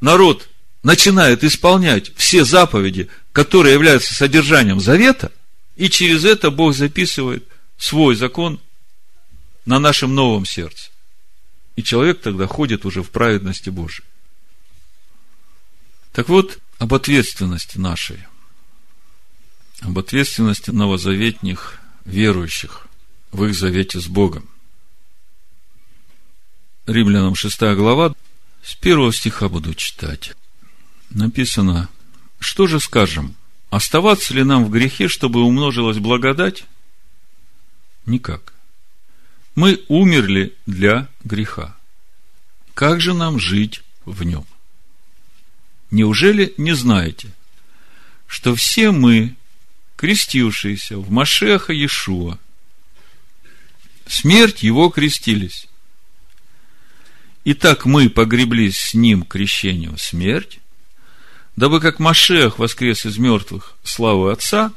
народ 0.00 0.48
начинает 0.82 1.44
исполнять 1.44 2.12
все 2.16 2.44
заповеди, 2.44 3.08
которые 3.32 3.74
являются 3.74 4.14
содержанием 4.14 4.80
завета, 4.80 5.30
и 5.76 5.88
через 5.88 6.24
это 6.24 6.50
Бог 6.50 6.74
записывает 6.74 7.46
свой 7.76 8.14
закон 8.14 8.60
на 9.64 9.78
нашем 9.78 10.14
новом 10.14 10.44
сердце. 10.44 10.90
И 11.76 11.82
человек 11.82 12.20
тогда 12.20 12.46
ходит 12.46 12.84
уже 12.84 13.02
в 13.02 13.10
праведности 13.10 13.70
Божией. 13.70 14.06
Так 16.12 16.28
вот, 16.28 16.58
об 16.78 16.92
ответственности 16.94 17.78
нашей, 17.78 18.26
об 19.80 19.98
ответственности 19.98 20.70
новозаветних 20.70 21.80
верующих 22.04 22.86
в 23.30 23.44
их 23.44 23.54
завете 23.54 23.98
с 23.98 24.06
Богом. 24.06 24.48
Римлянам 26.86 27.34
6 27.34 27.60
глава, 27.76 28.14
с 28.62 28.74
первого 28.74 29.12
стиха 29.12 29.48
буду 29.48 29.74
читать. 29.74 30.34
Написано, 31.10 31.88
что 32.38 32.66
же 32.66 32.78
скажем? 32.78 33.36
Оставаться 33.70 34.34
ли 34.34 34.44
нам 34.44 34.64
в 34.64 34.70
грехе, 34.70 35.08
чтобы 35.08 35.40
умножилась 35.40 35.98
благодать? 35.98 36.64
Никак. 38.04 38.52
Мы 39.54 39.82
умерли 39.88 40.54
для 40.66 41.08
греха. 41.24 41.76
Как 42.74 43.00
же 43.00 43.14
нам 43.14 43.38
жить 43.38 43.82
в 44.04 44.24
нем? 44.24 44.44
Неужели 45.92 46.54
не 46.56 46.72
знаете, 46.72 47.28
что 48.26 48.54
все 48.56 48.92
мы, 48.92 49.36
крестившиеся 49.96 50.96
в 50.96 51.10
Машеха 51.10 51.74
Иешуа, 51.74 52.38
смерть 54.06 54.62
его 54.62 54.88
крестились, 54.88 55.68
Итак, 57.44 57.86
мы 57.86 58.08
погреблись 58.08 58.78
с 58.78 58.94
ним 58.94 59.24
крещению 59.24 59.98
смерть, 59.98 60.60
дабы 61.56 61.80
как 61.80 61.98
Машех 61.98 62.60
воскрес 62.60 63.04
из 63.04 63.18
мертвых 63.18 63.74
славы 63.82 64.30
Отца, 64.30 64.72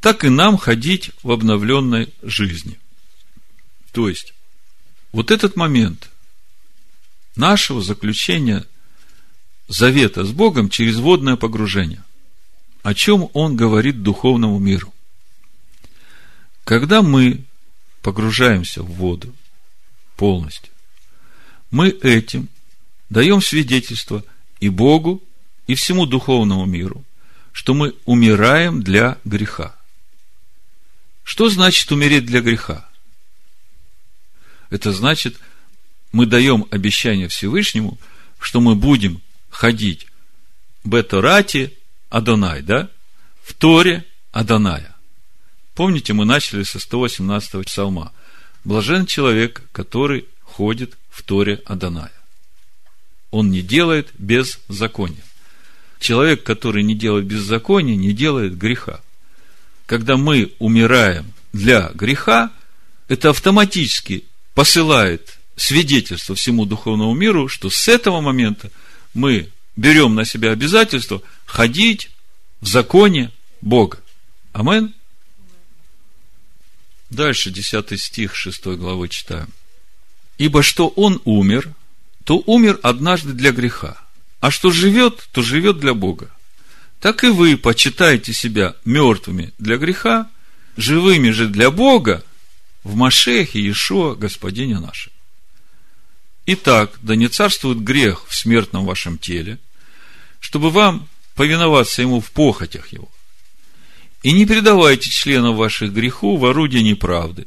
так 0.00 0.22
и 0.22 0.28
нам 0.28 0.58
ходить 0.58 1.12
в 1.22 1.32
обновленной 1.32 2.12
жизни. 2.22 2.78
То 3.92 4.10
есть, 4.10 4.34
вот 5.12 5.30
этот 5.30 5.56
момент 5.56 6.10
нашего 7.36 7.80
заключения 7.80 8.66
завета 9.68 10.24
с 10.24 10.32
Богом 10.32 10.68
через 10.68 10.96
водное 10.96 11.36
погружение, 11.36 12.02
о 12.82 12.94
чем 12.94 13.30
он 13.32 13.56
говорит 13.56 14.02
духовному 14.02 14.58
миру. 14.58 14.92
Когда 16.64 17.02
мы 17.02 17.44
погружаемся 18.02 18.82
в 18.82 18.90
воду 18.92 19.34
полностью, 20.16 20.72
мы 21.70 21.88
этим 21.88 22.48
даем 23.10 23.40
свидетельство 23.42 24.24
и 24.60 24.68
Богу, 24.68 25.22
и 25.66 25.74
всему 25.74 26.06
духовному 26.06 26.66
миру, 26.66 27.04
что 27.52 27.74
мы 27.74 27.94
умираем 28.04 28.82
для 28.82 29.18
греха. 29.24 29.74
Что 31.22 31.48
значит 31.48 31.90
умереть 31.90 32.26
для 32.26 32.40
греха? 32.40 32.88
Это 34.70 34.92
значит, 34.92 35.36
мы 36.12 36.26
даем 36.26 36.66
обещание 36.70 37.28
Всевышнему, 37.28 37.98
что 38.38 38.60
мы 38.60 38.74
будем 38.74 39.22
ходить 39.54 40.08
Беторати 40.82 41.72
Адонай, 42.10 42.60
да? 42.62 42.90
В 43.42 43.54
Торе 43.54 44.04
Адоная. 44.32 44.94
Помните, 45.74 46.12
мы 46.12 46.24
начали 46.24 46.64
со 46.64 46.78
118 46.78 47.64
псалма. 47.64 48.12
Блажен 48.64 49.06
человек, 49.06 49.62
который 49.72 50.26
ходит 50.42 50.96
в 51.08 51.22
Торе 51.22 51.62
Адоная. 51.64 52.12
Он 53.30 53.50
не 53.50 53.62
делает 53.62 54.10
беззакония. 54.18 55.24
Человек, 56.00 56.42
который 56.42 56.82
не 56.82 56.94
делает 56.94 57.26
беззакония, 57.26 57.96
не 57.96 58.12
делает 58.12 58.58
греха. 58.58 59.00
Когда 59.86 60.16
мы 60.16 60.52
умираем 60.58 61.32
для 61.52 61.90
греха, 61.94 62.50
это 63.08 63.30
автоматически 63.30 64.24
посылает 64.54 65.38
свидетельство 65.56 66.34
всему 66.34 66.66
духовному 66.66 67.14
миру, 67.14 67.48
что 67.48 67.70
с 67.70 67.88
этого 67.88 68.20
момента 68.20 68.70
мы 69.14 69.50
берем 69.76 70.14
на 70.14 70.24
себя 70.24 70.50
обязательство 70.50 71.22
ходить 71.46 72.10
в 72.60 72.68
законе 72.68 73.30
Бога. 73.60 73.98
Амен. 74.52 74.92
Дальше 77.10 77.50
10 77.50 78.00
стих 78.00 78.34
6 78.34 78.66
главы 78.66 79.08
читаем. 79.08 79.48
Ибо 80.36 80.62
что 80.62 80.88
он 80.88 81.20
умер, 81.24 81.72
то 82.24 82.42
умер 82.46 82.80
однажды 82.82 83.32
для 83.32 83.52
греха, 83.52 83.96
а 84.40 84.50
что 84.50 84.70
живет, 84.70 85.28
то 85.32 85.42
живет 85.42 85.78
для 85.78 85.94
Бога. 85.94 86.30
Так 87.00 87.22
и 87.22 87.28
вы 87.28 87.56
почитаете 87.56 88.32
себя 88.32 88.74
мертвыми 88.84 89.52
для 89.58 89.76
греха, 89.76 90.28
живыми 90.76 91.30
же 91.30 91.48
для 91.48 91.70
Бога 91.70 92.24
в 92.82 92.96
Машехе 92.96 93.60
Иешуа, 93.60 94.14
Господине 94.14 94.80
нашем. 94.80 95.13
Итак, 96.46 96.98
да 97.00 97.16
не 97.16 97.28
царствует 97.28 97.82
грех 97.82 98.26
в 98.28 98.34
смертном 98.34 98.84
вашем 98.84 99.18
теле, 99.18 99.58
чтобы 100.40 100.70
вам 100.70 101.08
повиноваться 101.34 102.02
ему 102.02 102.20
в 102.20 102.30
похотях 102.30 102.88
его. 102.88 103.08
И 104.22 104.32
не 104.32 104.46
предавайте 104.46 105.08
членов 105.10 105.56
ваших 105.56 105.92
греху 105.92 106.36
в 106.36 106.44
орудие 106.44 106.82
неправды, 106.82 107.46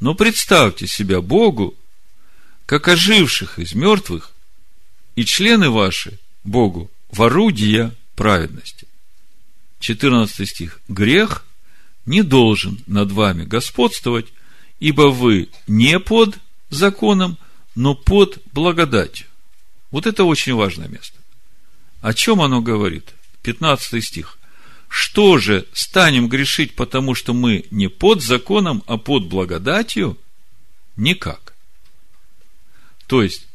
но 0.00 0.14
представьте 0.14 0.86
себя 0.86 1.20
Богу, 1.20 1.74
как 2.66 2.88
оживших 2.88 3.58
из 3.58 3.74
мертвых, 3.74 4.32
и 5.14 5.24
члены 5.24 5.70
ваши 5.70 6.18
Богу 6.44 6.90
в 7.10 7.22
орудия 7.22 7.94
праведности. 8.14 8.86
14 9.80 10.48
стих. 10.48 10.80
Грех 10.88 11.44
не 12.06 12.22
должен 12.22 12.82
над 12.86 13.12
вами 13.12 13.44
господствовать, 13.44 14.26
ибо 14.80 15.10
вы 15.10 15.48
не 15.66 15.98
под 15.98 16.38
законом, 16.70 17.36
но 17.74 17.94
под 17.94 18.38
благодатью. 18.52 19.26
Вот 19.90 20.06
это 20.06 20.24
очень 20.24 20.54
важное 20.54 20.88
место. 20.88 21.18
О 22.00 22.14
чем 22.14 22.40
оно 22.40 22.60
говорит? 22.60 23.14
15 23.42 24.04
стих. 24.04 24.38
Что 24.88 25.38
же, 25.38 25.66
станем 25.72 26.28
грешить, 26.28 26.74
потому 26.74 27.14
что 27.14 27.32
мы 27.32 27.64
не 27.70 27.88
под 27.88 28.22
законом, 28.22 28.82
а 28.86 28.98
под 28.98 29.24
благодатью? 29.24 30.18
Никак. 30.96 31.54
То 33.06 33.22
есть, 33.22 33.46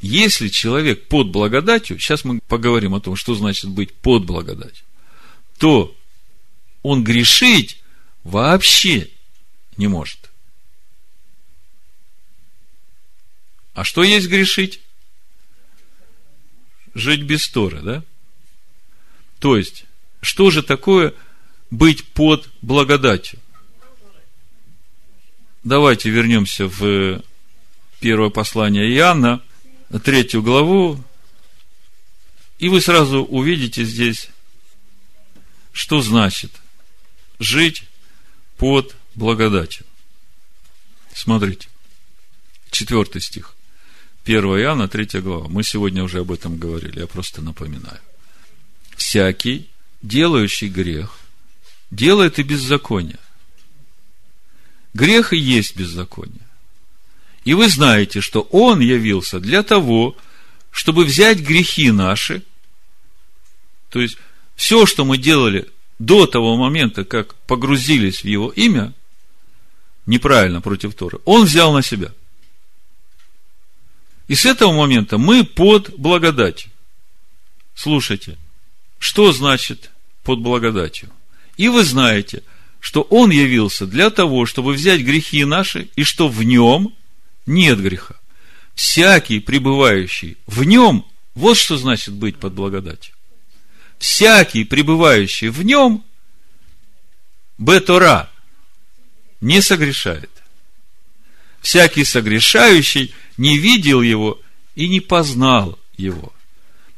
если 0.00 0.48
человек 0.48 1.08
под 1.08 1.28
благодатью, 1.28 1.98
сейчас 1.98 2.24
мы 2.24 2.40
поговорим 2.48 2.94
о 2.94 3.00
том, 3.00 3.16
что 3.16 3.34
значит 3.34 3.70
быть 3.70 3.92
под 3.92 4.24
благодатью, 4.24 4.84
то 5.58 5.94
он 6.82 7.04
грешить 7.04 7.80
вообще 8.24 9.08
не 9.76 9.88
может. 9.88 10.31
А 13.82 13.84
что 13.84 14.04
есть 14.04 14.28
грешить? 14.28 14.80
Жить 16.94 17.22
без 17.22 17.48
Торы, 17.48 17.80
да? 17.80 18.04
То 19.40 19.56
есть, 19.56 19.86
что 20.20 20.52
же 20.52 20.62
такое 20.62 21.14
быть 21.72 22.06
под 22.10 22.48
благодатью? 22.62 23.40
Давайте 25.64 26.10
вернемся 26.10 26.68
в 26.68 27.24
первое 27.98 28.30
послание 28.30 28.88
Иоанна, 28.88 29.42
третью 30.04 30.44
главу, 30.44 31.02
и 32.60 32.68
вы 32.68 32.80
сразу 32.80 33.24
увидите 33.24 33.82
здесь, 33.82 34.28
что 35.72 36.02
значит 36.02 36.52
жить 37.40 37.82
под 38.58 38.94
благодатью. 39.16 39.84
Смотрите, 41.12 41.66
четвертый 42.70 43.20
стих. 43.20 43.56
1 44.24 44.44
Иоанна, 44.44 44.88
3 44.88 45.20
глава. 45.20 45.48
Мы 45.48 45.64
сегодня 45.64 46.04
уже 46.04 46.20
об 46.20 46.30
этом 46.30 46.56
говорили, 46.56 47.00
я 47.00 47.06
просто 47.06 47.42
напоминаю. 47.42 47.98
Всякий, 48.96 49.68
делающий 50.00 50.68
грех, 50.68 51.18
делает 51.90 52.38
и 52.38 52.44
беззаконие. 52.44 53.18
Грех 54.94 55.32
и 55.32 55.36
есть 55.36 55.76
беззаконие. 55.76 56.46
И 57.44 57.54
вы 57.54 57.68
знаете, 57.68 58.20
что 58.20 58.42
Он 58.52 58.78
явился 58.78 59.40
для 59.40 59.64
того, 59.64 60.16
чтобы 60.70 61.04
взять 61.04 61.40
грехи 61.40 61.90
наши, 61.90 62.42
то 63.90 64.00
есть 64.00 64.16
все, 64.54 64.86
что 64.86 65.04
мы 65.04 65.18
делали 65.18 65.68
до 65.98 66.26
того 66.26 66.56
момента, 66.56 67.04
как 67.04 67.34
погрузились 67.46 68.22
в 68.22 68.26
Его 68.26 68.50
имя, 68.50 68.92
неправильно 70.06 70.60
против 70.60 70.94
Торы, 70.94 71.18
Он 71.24 71.44
взял 71.44 71.72
на 71.72 71.82
себя– 71.82 72.12
и 74.28 74.34
с 74.34 74.44
этого 74.44 74.72
момента 74.72 75.18
мы 75.18 75.44
под 75.44 75.94
благодатью. 75.98 76.70
Слушайте, 77.74 78.38
что 78.98 79.32
значит 79.32 79.90
под 80.22 80.40
благодатью? 80.40 81.10
И 81.56 81.68
вы 81.68 81.84
знаете, 81.84 82.42
что 82.80 83.02
Он 83.02 83.30
явился 83.30 83.86
для 83.86 84.10
того, 84.10 84.46
чтобы 84.46 84.72
взять 84.72 85.00
грехи 85.02 85.44
наши, 85.44 85.88
и 85.96 86.04
что 86.04 86.28
в 86.28 86.42
Нем 86.42 86.94
нет 87.46 87.80
греха. 87.80 88.14
Всякий, 88.74 89.40
пребывающий 89.40 90.36
в 90.46 90.64
Нем, 90.64 91.06
вот 91.34 91.56
что 91.56 91.76
значит 91.76 92.14
быть 92.14 92.38
под 92.38 92.54
благодатью. 92.54 93.14
Всякий, 93.98 94.64
пребывающий 94.64 95.48
в 95.48 95.62
Нем, 95.62 96.04
Бетора, 97.58 98.30
не 99.40 99.60
согрешает. 99.60 100.41
Всякий 101.62 102.04
согрешающий 102.04 103.14
не 103.36 103.56
видел 103.56 104.02
его 104.02 104.40
и 104.74 104.88
не 104.88 105.00
познал 105.00 105.78
его. 105.96 106.32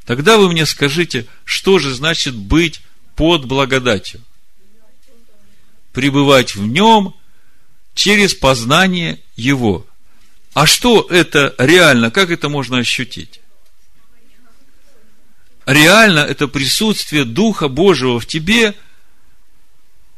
Тогда 0.05 0.37
вы 0.37 0.49
мне 0.49 0.65
скажите, 0.65 1.27
что 1.45 1.79
же 1.79 1.93
значит 1.93 2.35
быть 2.35 2.81
под 3.15 3.45
благодатью? 3.45 4.21
Пребывать 5.93 6.55
в 6.55 6.65
нем 6.65 7.15
через 7.93 8.33
познание 8.33 9.19
его. 9.35 9.85
А 10.53 10.65
что 10.65 11.07
это 11.09 11.53
реально? 11.57 12.09
Как 12.09 12.31
это 12.31 12.49
можно 12.49 12.79
ощутить? 12.79 13.41
Реально 15.65 16.19
это 16.19 16.47
присутствие 16.47 17.23
Духа 17.23 17.67
Божьего 17.67 18.19
в 18.19 18.25
тебе 18.25 18.75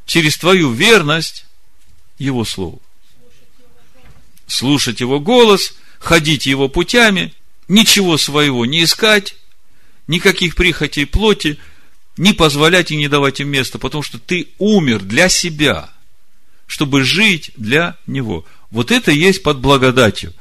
через 0.06 0.38
твою 0.38 0.72
верность 0.72 1.46
Его 2.18 2.46
Слову. 2.46 2.82
Слушать 4.48 5.02
Его 5.02 5.20
голос– 5.20 5.76
ходить 6.00 6.46
его 6.46 6.70
путями, 6.70 7.34
ничего 7.68 8.18
своего 8.18 8.66
не 8.66 8.84
искать, 8.84 9.36
никаких 10.08 10.56
прихотей 10.56 11.06
плоти, 11.06 11.58
не 12.18 12.34
позволять 12.34 12.92
и 12.92 12.98
не 12.98 13.08
давать 13.08 13.40
им 13.40 13.50
места, 13.50 13.78
потому 13.78 14.04
что 14.04 14.20
ты 14.20 14.50
умер 14.58 15.00
для 15.00 15.30
себя, 15.30 15.90
чтобы 16.66 17.04
жить 17.04 17.52
для 17.56 17.98
него. 18.08 18.46
Вот 18.72 18.92
это 18.92 19.12
есть 19.12 19.44
под 19.44 19.60
благодатью. 19.60 20.34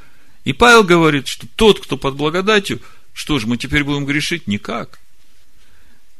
И 0.44 0.52
Павел 0.52 0.84
говорит, 0.84 1.26
что 1.26 1.46
тот, 1.56 1.80
кто 1.80 1.96
под 1.96 2.14
благодатью, 2.14 2.80
что 3.12 3.38
же, 3.38 3.46
мы 3.46 3.56
теперь 3.56 3.84
будем 3.84 4.04
грешить? 4.04 4.46
Никак. 4.46 5.00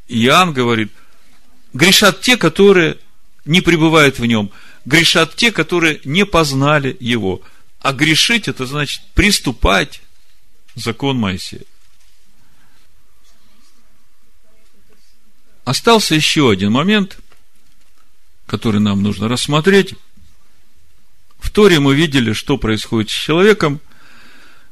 И 0.08 0.24
Иоанн 0.24 0.52
говорит, 0.52 0.90
грешат 1.72 2.20
те, 2.20 2.36
которые 2.36 2.98
не 3.44 3.60
пребывают 3.60 4.18
в 4.18 4.26
нем, 4.26 4.50
грешат 4.84 5.36
те, 5.36 5.52
которые 5.52 6.00
не 6.04 6.26
познали 6.26 6.96
его– 6.98 7.42
а 7.86 7.92
грешить 7.92 8.48
это 8.48 8.66
значит 8.66 9.00
приступать 9.14 10.02
закон 10.74 11.16
Моисея. 11.18 11.62
Остался 15.64 16.16
еще 16.16 16.50
один 16.50 16.72
момент, 16.72 17.20
который 18.46 18.80
нам 18.80 19.04
нужно 19.04 19.28
рассмотреть. 19.28 19.94
В 21.38 21.48
Торе 21.52 21.78
мы 21.78 21.94
видели, 21.94 22.32
что 22.32 22.58
происходит 22.58 23.10
с 23.10 23.14
человеком, 23.14 23.80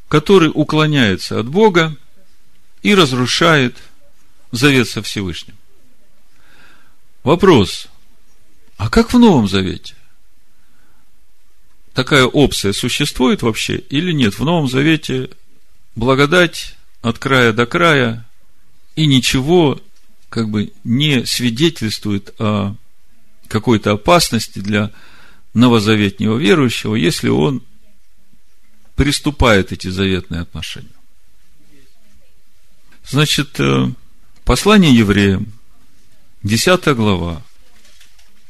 который 0.08 0.50
уклоняется 0.52 1.38
от 1.38 1.46
Бога 1.46 1.96
и 2.82 2.96
разрушает 2.96 3.76
завет 4.50 4.88
со 4.88 5.02
Всевышним. 5.02 5.56
Вопрос. 7.22 7.86
А 8.76 8.90
как 8.90 9.12
в 9.12 9.18
Новом 9.20 9.46
Завете? 9.46 9.94
Такая 11.94 12.26
опция 12.26 12.72
существует 12.72 13.42
вообще 13.42 13.76
или 13.76 14.12
нет? 14.12 14.38
В 14.38 14.44
Новом 14.44 14.68
Завете 14.68 15.30
благодать 15.94 16.74
от 17.02 17.18
края 17.18 17.52
до 17.52 17.66
края, 17.66 18.26
и 18.96 19.06
ничего 19.06 19.80
как 20.28 20.50
бы 20.50 20.72
не 20.82 21.24
свидетельствует 21.24 22.34
о 22.40 22.74
какой-то 23.46 23.92
опасности 23.92 24.58
для 24.58 24.90
новозаветнего 25.54 26.36
верующего, 26.36 26.96
если 26.96 27.28
он 27.28 27.62
приступает 28.96 29.70
эти 29.70 29.86
заветные 29.86 30.40
отношения. 30.40 30.88
Значит, 33.08 33.60
э, 33.60 33.88
послание 34.44 34.92
евреям, 34.92 35.52
10 36.42 36.96
глава, 36.96 37.42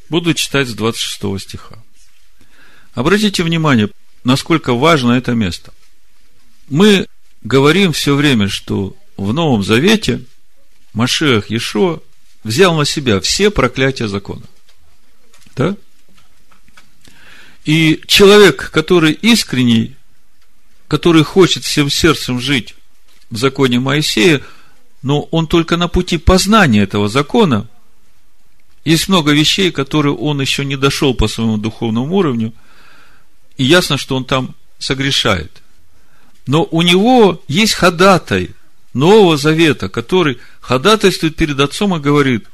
буду 0.09 0.33
читать 0.33 0.69
с 0.69 0.75
26 0.75 1.39
стиха. 1.39 1.84
Обратите 2.95 3.43
внимание, 3.43 3.91
насколько 4.23 4.75
важно 4.75 5.13
это 5.13 5.33
место. 5.33 5.73
Мы 6.69 7.07
говорим 7.43 7.93
все 7.93 8.15
время, 8.15 8.49
что 8.49 8.97
в 9.17 9.33
Новом 9.33 9.63
Завете 9.63 10.25
Машех 10.93 11.51
Ешо 11.51 12.03
взял 12.45 12.77
на 12.77 12.85
себя 12.85 13.21
все 13.21 13.51
проклятия 13.51 14.09
закона. 14.09 14.45
Да? 15.57 15.77
И 17.65 18.01
человек, 18.07 18.71
который 18.71 19.13
искренний, 19.13 19.97
который 20.87 21.25
хочет 21.25 21.65
всем 21.65 21.91
сердцем 21.91 22.39
жить 22.39 22.75
в 23.31 23.37
законе 23.37 23.81
Моисея, 23.81 24.43
но 25.03 25.23
он 25.23 25.47
только 25.47 25.77
на 25.77 25.89
пути 25.89 26.19
познания 26.19 26.83
этого 26.83 27.09
закона. 27.09 27.69
Есть 28.85 29.09
много 29.09 29.33
вещей, 29.33 29.71
которые 29.71 30.15
он 30.15 30.41
еще 30.41 30.65
не 30.65 30.77
дошел 30.77 31.15
по 31.15 31.27
своему 31.27 31.57
духовному 31.57 32.15
уровню, 32.15 32.53
и 33.57 33.64
ясно, 33.64 33.97
что 33.97 34.17
он 34.17 34.25
там 34.25 34.55
согрешает. 34.79 35.62
Но 36.47 36.64
у 36.71 36.83
него 36.83 37.43
есть 37.49 37.75
ходатай 37.75 38.51
Нового 38.93 39.37
Завета, 39.37 39.88
который 39.88 40.38
ходатайствует 40.61 41.37
перед 41.37 41.59
Отцом 41.61 41.97
и 41.97 42.01
говорит, 42.01 42.47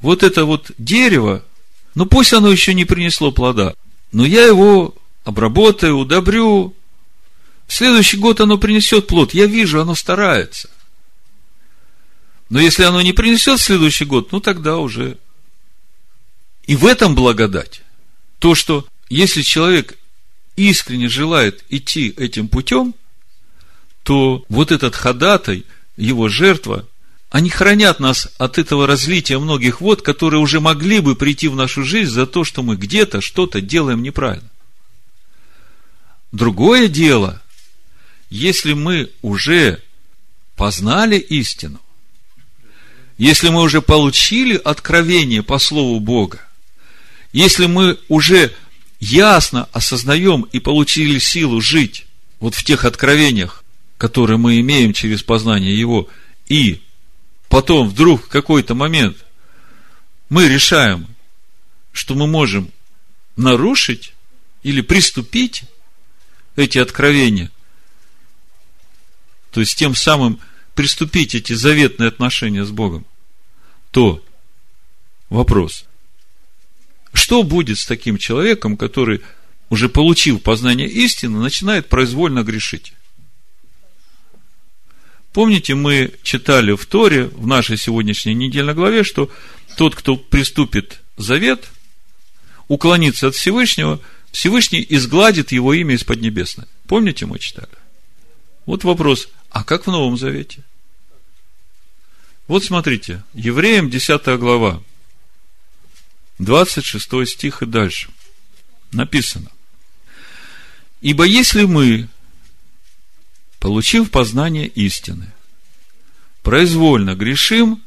вот 0.00 0.22
это 0.22 0.44
вот 0.44 0.70
дерево, 0.78 1.44
ну 1.94 2.06
пусть 2.06 2.32
оно 2.32 2.50
еще 2.50 2.74
не 2.74 2.84
принесло 2.84 3.30
плода, 3.32 3.74
но 4.12 4.24
я 4.24 4.44
его 4.44 4.94
обработаю, 5.24 5.96
удобрю, 5.96 6.74
в 7.66 7.72
следующий 7.72 8.16
год 8.16 8.40
оно 8.40 8.58
принесет 8.58 9.06
плод. 9.06 9.34
Я 9.34 9.46
вижу, 9.46 9.80
оно 9.80 9.94
старается. 9.94 10.70
Но 12.48 12.60
если 12.60 12.84
оно 12.84 13.02
не 13.02 13.12
принесет 13.12 13.58
в 13.58 13.62
следующий 13.62 14.04
год, 14.04 14.30
ну 14.30 14.40
тогда 14.40 14.76
уже. 14.78 15.18
И 16.66 16.76
в 16.76 16.86
этом 16.86 17.14
благодать. 17.14 17.82
То, 18.38 18.54
что 18.54 18.86
если 19.08 19.42
человек 19.42 19.98
искренне 20.56 21.08
желает 21.08 21.64
идти 21.68 22.14
этим 22.16 22.48
путем– 22.48 22.94
то 24.06 24.44
вот 24.48 24.70
этот 24.70 24.94
ходатай, 24.94 25.64
его 25.96 26.28
жертва, 26.28 26.86
они 27.28 27.50
хранят 27.50 27.98
нас 27.98 28.28
от 28.38 28.56
этого 28.56 28.86
разлития 28.86 29.36
многих 29.40 29.80
вод, 29.80 30.00
которые 30.00 30.38
уже 30.38 30.60
могли 30.60 31.00
бы 31.00 31.16
прийти 31.16 31.48
в 31.48 31.56
нашу 31.56 31.82
жизнь 31.82 32.12
за 32.12 32.24
то, 32.24 32.44
что 32.44 32.62
мы 32.62 32.76
где-то 32.76 33.20
что-то 33.20 33.60
делаем 33.60 34.04
неправильно. 34.04 34.48
Другое 36.30 36.86
дело, 36.86 37.42
если 38.30 38.74
мы 38.74 39.10
уже 39.22 39.82
познали 40.54 41.16
истину, 41.16 41.80
если 43.18 43.48
мы 43.48 43.62
уже 43.62 43.82
получили 43.82 44.54
откровение 44.54 45.42
по 45.42 45.58
Слову 45.58 45.98
Бога, 45.98 46.46
если 47.32 47.66
мы 47.66 47.98
уже 48.06 48.52
ясно 49.00 49.68
осознаем 49.72 50.42
и 50.52 50.58
получили 50.58 51.18
силу 51.18 51.60
жить 51.60 52.06
вот 52.40 52.54
в 52.54 52.64
тех 52.64 52.84
откровениях, 52.84 53.64
который 53.98 54.36
мы 54.36 54.60
имеем 54.60 54.92
через 54.92 55.22
познание 55.22 55.78
Его, 55.78 56.08
и 56.48 56.82
потом 57.48 57.88
вдруг 57.88 58.24
в 58.24 58.28
какой-то 58.28 58.74
момент 58.74 59.24
мы 60.28 60.48
решаем, 60.48 61.06
что 61.92 62.14
мы 62.14 62.26
можем 62.26 62.70
нарушить 63.36 64.12
или 64.62 64.80
приступить 64.80 65.64
эти 66.56 66.78
откровения, 66.78 67.50
то 69.50 69.60
есть 69.60 69.78
тем 69.78 69.94
самым 69.94 70.40
приступить 70.74 71.34
эти 71.34 71.54
заветные 71.54 72.08
отношения 72.08 72.64
с 72.64 72.70
Богом, 72.70 73.06
то 73.90 74.22
вопрос, 75.30 75.86
что 77.16 77.42
будет 77.42 77.78
с 77.78 77.86
таким 77.86 78.18
человеком, 78.18 78.76
который, 78.76 79.22
уже 79.70 79.88
получил 79.88 80.38
познание 80.38 80.88
истины, 80.88 81.38
начинает 81.38 81.88
произвольно 81.88 82.42
грешить? 82.42 82.92
Помните, 85.32 85.74
мы 85.74 86.12
читали 86.22 86.72
в 86.72 86.86
Торе, 86.86 87.24
в 87.24 87.46
нашей 87.46 87.76
сегодняшней 87.76 88.34
недельной 88.34 88.74
главе, 88.74 89.02
что 89.02 89.30
тот, 89.76 89.94
кто 89.94 90.16
приступит 90.16 91.00
завет, 91.16 91.68
уклонится 92.68 93.28
от 93.28 93.34
Всевышнего, 93.34 94.00
Всевышний 94.30 94.84
изгладит 94.88 95.52
его 95.52 95.74
имя 95.74 95.94
из 95.94 96.04
Поднебесной. 96.04 96.66
Помните, 96.86 97.26
мы 97.26 97.38
читали? 97.38 97.68
Вот 98.66 98.84
вопрос, 98.84 99.28
а 99.50 99.64
как 99.64 99.86
в 99.86 99.90
Новом 99.90 100.16
Завете? 100.16 100.62
Вот 102.46 102.64
смотрите, 102.64 103.22
Евреям 103.34 103.90
10 103.90 104.38
глава, 104.38 104.82
26 106.38 107.26
стих 107.26 107.62
и 107.62 107.66
дальше. 107.66 108.10
Написано. 108.92 109.50
Ибо 111.00 111.24
если 111.24 111.64
мы 111.64 112.08
получив 113.58 114.10
познание 114.10 114.66
истины, 114.66 115.32
произвольно 116.42 117.14
грешим, 117.14 117.82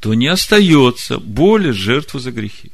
то 0.00 0.14
не 0.14 0.28
остается 0.28 1.18
более 1.18 1.72
жертвы 1.72 2.20
за 2.20 2.30
грехи. 2.30 2.70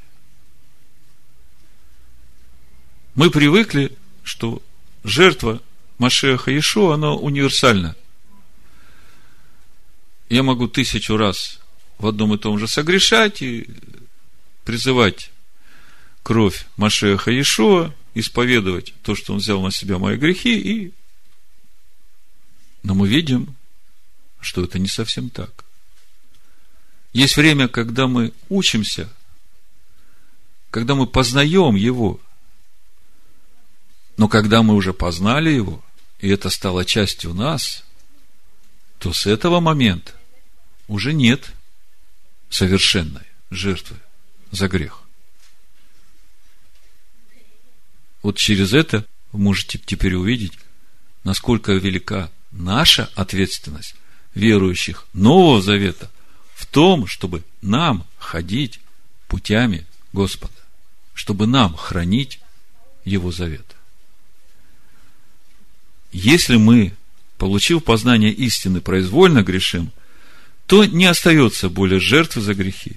Мы 3.15 3.31
привыкли, 3.31 3.97
что 4.23 4.63
жертва 5.05 5.63
Машеха 5.99 6.57
Ишуа, 6.57 6.95
она 6.95 7.13
универсальна. 7.13 7.95
Я 10.29 10.43
могу 10.43 10.67
тысячу 10.67 11.17
раз 11.17 11.62
в 12.03 12.07
одном 12.09 12.35
и 12.35 12.39
том 12.39 12.59
же 12.59 12.67
согрешать 12.67 13.43
и 13.43 13.69
призывать 14.65 15.31
кровь 16.25 16.67
Машеха 16.77 17.31
Ишуа, 17.41 17.95
исповедовать 18.15 18.93
то, 19.03 19.15
что 19.15 19.33
он 19.33 19.39
взял 19.39 19.63
на 19.63 19.71
себя 19.71 19.99
мои 19.99 20.17
грехи, 20.17 20.59
и 20.59 20.93
но 22.83 22.95
мы 22.95 23.09
видим, 23.09 23.55
что 24.41 24.65
это 24.65 24.81
не 24.81 24.89
совсем 24.89 25.31
так. 25.31 25.65
Есть 27.13 27.37
время, 27.37 27.69
когда 27.69 28.09
мы 28.09 28.33
учимся, 28.49 29.09
когда 30.73 30.97
мы 30.97 31.07
познаем 31.07 31.77
Его. 31.77 32.19
Но 34.17 34.27
когда 34.27 34.65
мы 34.65 34.75
уже 34.75 34.93
познали 34.93 35.51
Его, 35.51 35.85
и 36.19 36.29
это 36.29 36.51
стало 36.51 36.85
частью 36.85 37.35
нас, 37.35 37.85
то 38.99 39.13
с 39.13 39.27
этого 39.27 39.61
момента 39.61 40.13
уже 40.89 41.13
нет 41.13 41.53
совершенной 42.53 43.25
жертвы 43.51 43.97
за 44.51 44.69
грех. 44.69 45.01
Вот 48.23 48.37
через 48.37 48.75
это 48.75 49.07
вы 49.33 49.41
можете 49.41 49.79
теперь 49.79 50.15
увидеть, 50.15 50.53
насколько 51.25 51.73
велика 51.73 52.31
наша 52.53 53.11
ответственность 53.15 53.95
верующих 54.35 55.07
Нового 55.15 55.63
Завета 55.63 56.11
в 56.55 56.67
том, 56.67 57.07
чтобы 57.07 57.43
нам 57.63 58.07
ходить 58.19 58.81
путями 59.29 59.87
Господа, 60.13 60.55
чтобы 61.15 61.47
нам 61.47 61.75
хранить 61.75 62.39
Его 63.05 63.33
Завет. 63.33 63.67
Если 66.13 66.57
мы, 66.57 66.95
получив 67.39 67.83
познание 67.83 68.31
истины, 68.31 68.83
произвольно 68.83 69.43
грешим, 69.43 69.91
то 70.73 70.87
не 70.87 71.05
остается 71.05 71.69
более 71.69 72.01
жертвы 72.01 72.41
за 72.41 72.55
грехи. 72.55 72.97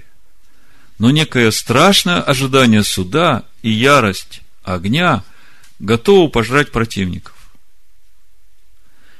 Но 0.97 1.11
некое 1.11 1.51
страшное 1.51 2.21
ожидание 2.21 2.85
суда 2.85 3.43
и 3.63 3.69
ярость 3.69 4.39
огня 4.63 5.25
готовы 5.79 6.29
пожрать 6.29 6.71
противников. 6.71 7.35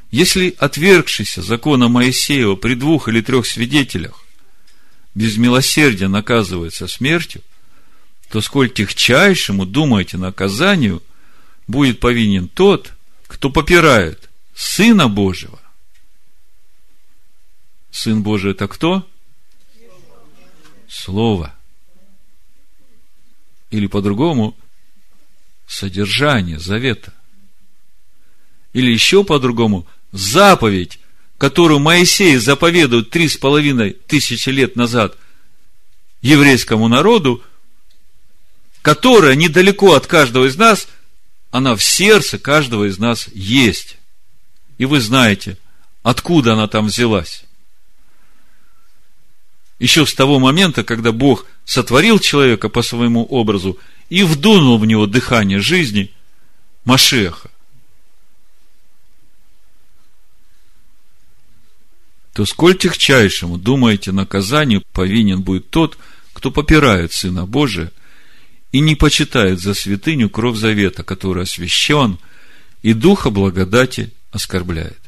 Если 0.10 0.56
отвергшийся 0.58 1.42
закона 1.42 1.90
Моисеева 1.90 2.56
при 2.56 2.76
двух 2.76 3.10
или 3.10 3.20
трех 3.20 3.46
свидетелях 3.46 4.24
без 5.16 5.36
милосердия 5.36 6.08
наказывается 6.08 6.88
смертью, 6.88 7.42
то 8.30 8.40
сколь 8.40 8.70
техчайшему, 8.70 9.66
думаете, 9.66 10.16
наказанию 10.16 11.04
будет 11.68 12.00
повинен 12.00 12.48
тот, 12.48 12.94
кто 13.28 13.50
попирает 13.50 14.30
Сына 14.56 15.10
Божьего. 15.10 15.60
Сын 17.96 18.24
Божий 18.24 18.52
это 18.52 18.68
кто? 18.68 19.10
Слово. 20.90 21.56
Или 23.72 23.88
по-другому, 23.88 24.54
содержание 25.66 26.60
завета. 26.60 27.14
Или 28.74 28.92
еще 28.92 29.24
по-другому, 29.24 29.88
заповедь, 30.12 31.00
которую 31.38 31.80
Моисей 31.80 32.36
заповедует 32.36 33.12
три 33.12 33.30
с 33.30 33.38
половиной 33.38 33.92
тысячи 33.92 34.50
лет 34.50 34.76
назад 34.76 35.18
еврейскому 36.22 36.90
народу, 36.90 37.42
которая 38.82 39.36
недалеко 39.36 39.94
от 39.94 40.06
каждого 40.06 40.50
из 40.50 40.58
нас, 40.58 40.90
она 41.50 41.78
в 41.78 41.82
сердце 41.82 42.40
каждого 42.40 42.90
из 42.90 42.98
нас 42.98 43.30
есть. 43.34 43.96
И 44.80 44.84
вы 44.84 45.00
знаете, 45.00 45.58
откуда 46.04 46.54
она 46.54 46.68
там 46.68 46.88
взялась. 46.88 47.46
Еще 49.80 50.06
с 50.06 50.14
того 50.14 50.40
момента, 50.40 50.84
когда 50.84 51.12
Бог 51.12 51.46
сотворил 51.66 52.20
человека 52.20 52.70
по 52.70 52.82
своему 52.82 53.26
образу 53.26 53.78
и 54.10 54.24
вдунул 54.24 54.78
в 54.78 54.86
него 54.86 55.06
дыхание 55.06 55.60
жизни 55.60 56.12
Машеха. 56.86 57.50
то 62.36 62.46
сколь 62.46 62.78
техчайшему, 62.78 63.58
думаете, 63.58 64.12
наказанию 64.12 64.84
повинен 64.92 65.42
будет 65.42 65.70
тот, 65.70 65.98
кто 66.34 66.52
попирает 66.52 67.14
Сына 67.14 67.46
Божия 67.46 67.94
и 68.74 68.82
не 68.82 68.96
почитает 68.96 69.62
за 69.62 69.74
святыню 69.74 70.30
кровь 70.30 70.58
завета, 70.58 71.04
который 71.04 71.44
освящен, 71.44 72.20
и 72.82 72.92
Духа 72.92 73.30
благодати 73.30 74.12
оскорбляет. 74.32 75.00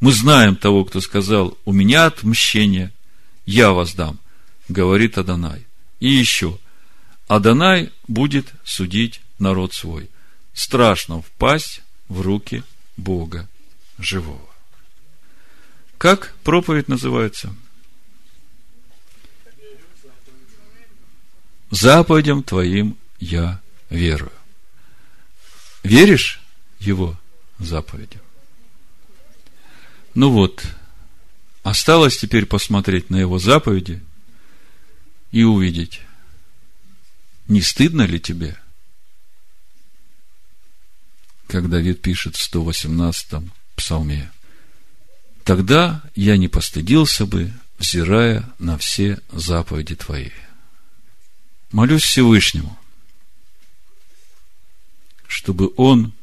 Мы 0.00 0.12
знаем 0.12 0.54
того, 0.54 0.84
кто 0.84 1.00
сказал, 1.00 1.56
у 1.64 1.72
меня 1.72 2.04
отмщение, 2.04 2.92
я 3.46 3.72
воздам, 3.72 4.18
говорит 4.68 5.18
Адонай. 5.18 5.66
И 6.00 6.08
еще, 6.08 6.58
Адонай 7.28 7.92
будет 8.08 8.52
судить 8.64 9.20
народ 9.38 9.72
свой. 9.72 10.10
Страшно 10.52 11.22
впасть 11.22 11.82
в 12.08 12.20
руки 12.20 12.62
Бога 12.96 13.48
живого. 13.98 14.48
Как 15.98 16.34
проповедь 16.44 16.88
называется? 16.88 17.54
Заповедям 21.70 22.42
твоим 22.42 22.96
я 23.18 23.60
верую. 23.90 24.32
Веришь 25.82 26.40
его 26.78 27.18
заповедям? 27.58 28.20
Ну 30.14 30.30
вот, 30.30 30.64
осталось 31.64 32.16
теперь 32.16 32.46
посмотреть 32.46 33.10
на 33.10 33.16
его 33.16 33.40
заповеди 33.40 34.00
и 35.32 35.42
увидеть, 35.42 36.00
не 37.48 37.60
стыдно 37.60 38.02
ли 38.02 38.20
тебе, 38.20 38.56
когда 41.48 41.78
Давид 41.78 42.00
пишет 42.00 42.36
в 42.36 42.54
118-м 42.54 43.50
псалме– 43.74 44.30
Тогда 45.44 46.02
я 46.14 46.38
не 46.38 46.48
постыдился 46.48 47.26
бы, 47.26 47.52
взирая 47.78 48.50
на 48.58 48.78
все 48.78 49.20
заповеди 49.30 49.94
Твои. 49.94 50.30
Молюсь 51.70 52.02
Всевышнему, 52.02 52.78
чтобы 55.26 55.70
Он 55.76 56.14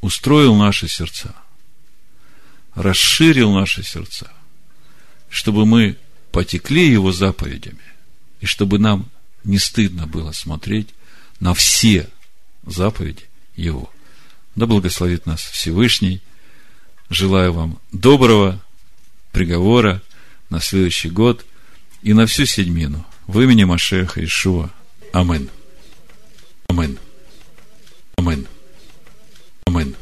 устроил 0.00 0.56
наши 0.56 0.88
сердца, 0.88 1.34
расширил 2.74 3.52
наши 3.52 3.82
сердца, 3.82 4.30
чтобы 5.28 5.66
мы 5.66 5.96
потекли 6.32 6.90
Его 6.90 7.12
заповедями, 7.12 7.78
и 8.40 8.46
чтобы 8.46 8.78
нам 8.78 9.08
не 9.44 9.58
стыдно 9.58 10.06
было 10.06 10.32
смотреть 10.32 10.88
на 11.40 11.54
все 11.54 12.08
заповеди 12.64 13.24
Его. 13.56 13.90
Да 14.56 14.66
благословит 14.66 15.26
нас 15.26 15.40
Всевышний– 15.40 16.20
Желаю 17.10 17.52
вам 17.52 17.78
доброго 17.92 18.60
приговора 19.30 20.02
на 20.50 20.60
следующий 20.60 21.10
год 21.10 21.44
и 22.02 22.12
на 22.12 22.26
всю 22.26 22.46
седьмину. 22.46 23.04
В 23.26 23.40
имени 23.40 23.64
Машеха 23.64 24.24
Ишуа. 24.24 24.70
Амин. 25.12 25.48
Амин. 26.68 26.98
Амин. 29.66 29.96